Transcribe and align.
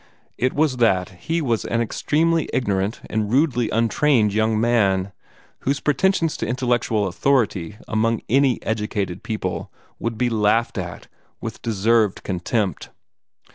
It 0.35 0.53
was 0.55 0.77
that 0.77 1.09
he 1.09 1.43
was 1.43 1.63
an 1.63 1.79
extremely 1.79 2.49
ignorant 2.51 3.01
and 3.07 3.31
rudely 3.31 3.69
untrained 3.69 4.33
young 4.33 4.59
man, 4.59 5.11
whose 5.59 5.79
pretensions 5.79 6.35
to 6.37 6.47
intellectual 6.47 7.05
authority 7.05 7.77
among 7.87 8.23
any 8.27 8.59
educated 8.63 9.21
people 9.21 9.71
would 9.99 10.17
be 10.17 10.31
laughed 10.31 10.79
at 10.79 11.05
with 11.39 11.61
deserved 11.61 12.23
contempt. 12.23 12.89